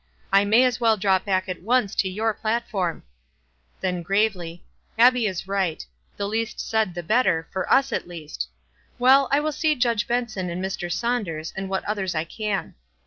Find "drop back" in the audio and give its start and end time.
0.97-1.47